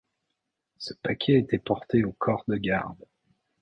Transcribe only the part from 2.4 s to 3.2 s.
de garde.